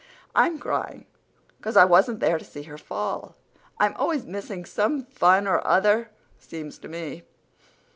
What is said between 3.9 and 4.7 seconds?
always missing